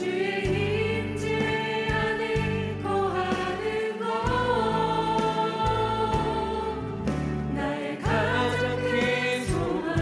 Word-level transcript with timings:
임재 0.00 1.26
안에 1.90 2.78
거하는 2.82 3.98
것. 3.98 4.06
가장 8.00 8.76
큰 8.76 9.44
소망 9.46 9.96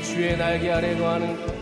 주의 0.04 0.36
날개 0.38 0.70
아래 0.70 0.96
거하는 0.96 1.36
것 1.44 1.53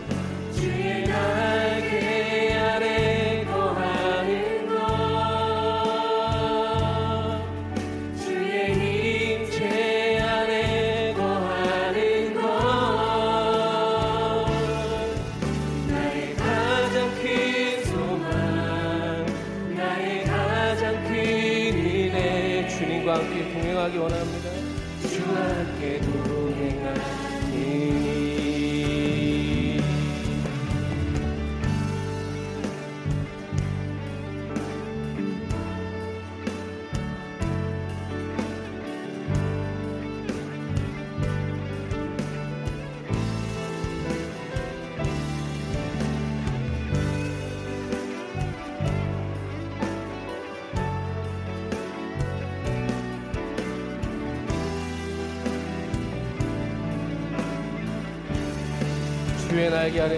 주의 59.53 59.69
날개 59.69 60.01
아래 60.01 60.17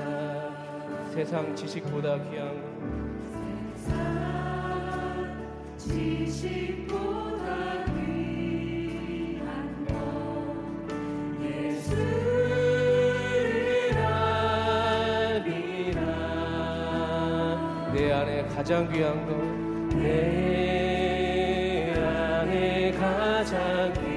세상 1.14 1.54
지식보다 1.54 2.19
귀한 2.31 2.68
내 17.94 18.12
안에 18.12 18.46
가장 18.48 18.86
귀한 18.92 19.26
것 19.26 19.69
내 19.96 21.92
안에 21.94 22.92
가장 22.92 23.92
귀한 23.94 24.07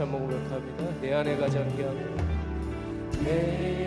다시 0.00 0.10
한번 0.10 0.22
고백합니다. 0.22 1.00
내 1.02 1.12
안에 1.12 1.36
가장 1.36 1.76
귀한 1.76 1.94
내 3.22 3.79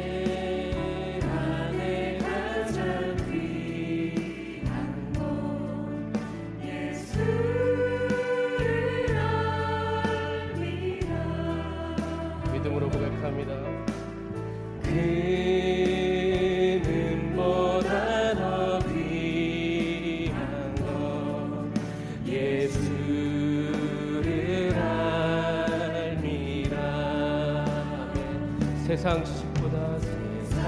나 29.73 29.99
세상 29.99 30.59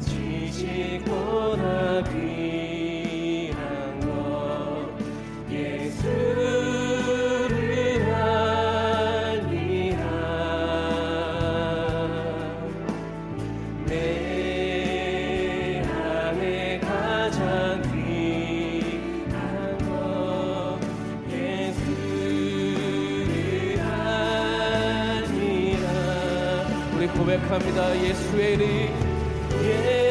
지지고 0.00 1.56
나 1.56 2.02
비. 2.02 2.39
고백합니다 27.16 27.96
예수의 28.02 28.52
이름 28.54 28.66
예. 29.64 30.09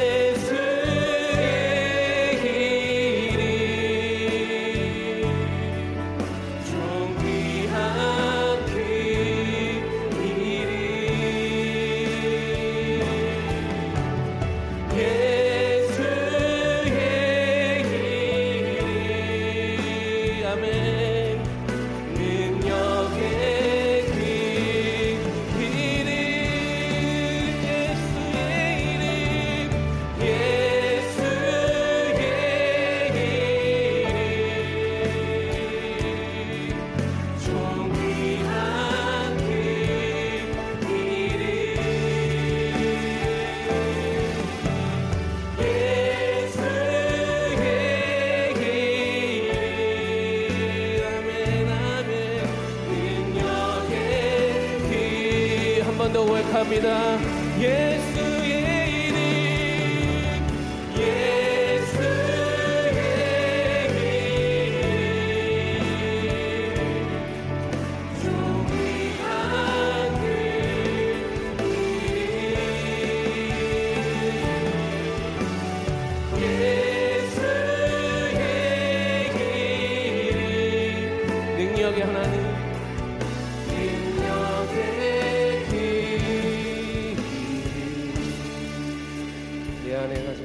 내 89.89 89.95
안에 89.95 90.23
가자. 90.23 90.41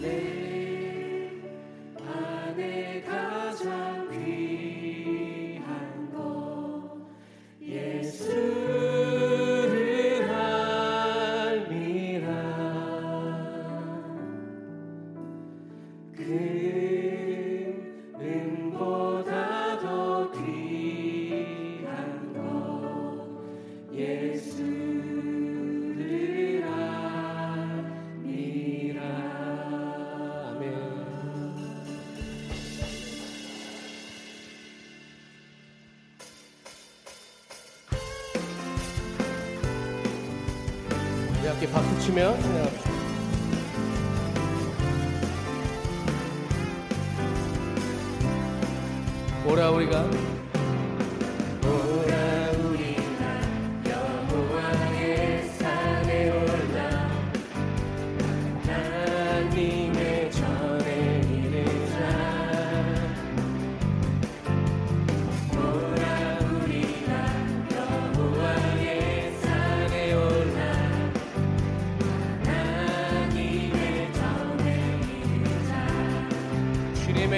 내 0.00 0.39
이렇게 41.60 41.74
박수 41.74 42.00
치며 42.00 42.34
진행합시다. 42.40 42.90
오라 49.46 49.70
우리가 49.72 50.08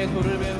돌을 0.07 0.39
배 0.39 0.52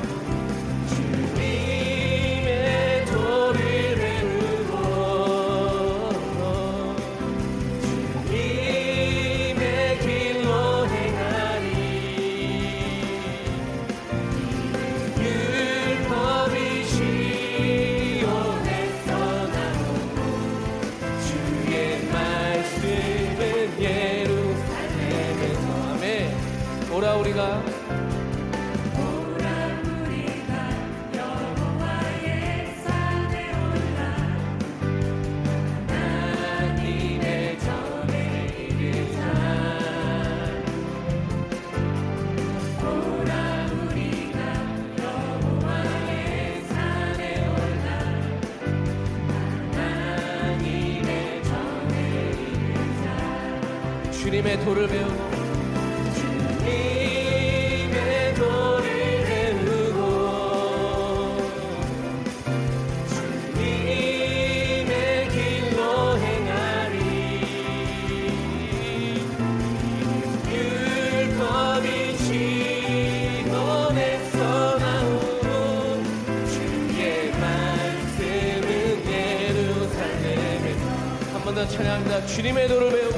주님의 54.43 54.59
도를 54.65 54.87
배우고 54.89 55.15
주님의 56.59 58.33
도를 58.35 59.23
배우고 59.23 60.01
주님의 63.63 65.29
길로 65.29 66.17
행하리 66.17 66.97
율법이 70.51 71.87
시온에서 73.37 74.37
나오고 74.77 75.47
주의 76.51 77.31
말씀은 77.39 78.67
예루살렘에서 79.07 80.83
한 81.33 81.35
번 81.45 81.55
더 81.55 81.59
찬양합니다. 81.65 82.25
주님의 82.25 82.67
도를 82.67 82.91
배우고 82.91 83.12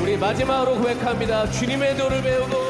우리 0.00 0.16
마지막으로 0.16 0.76
고백합니다. 0.76 1.50
주님의 1.50 1.96
도를 1.96 2.22
배우고 2.22 2.67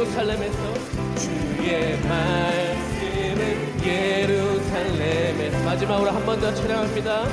예루살렘에서 0.00 0.56
주의 1.14 2.00
말씀은 2.00 3.40
예루살렘에 3.84 5.50
마지막으로 5.62 6.10
한 6.10 6.24
번 6.24 6.40
더 6.40 6.54
찬양합니다. 6.54 7.24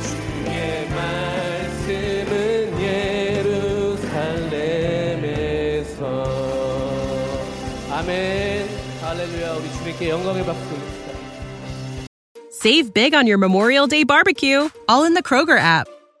주의 0.00 0.88
말씀은 0.90 2.82
예루살렘에서 5.04 5.94
아멘. 7.92 8.68
할렐루야. 9.00 9.52
우리 9.54 9.72
주님께 9.78 10.10
영광의 10.10 10.44
박수. 10.44 10.74
Save 12.50 12.92
big 12.92 13.14
on 13.14 13.26
your 13.28 13.38
Memorial 13.38 13.86
Day 13.86 14.02
barbecue, 14.04 14.68
all 14.90 15.04
in 15.04 15.14
the 15.14 15.22
Kroger 15.22 15.58
app. 15.58 15.86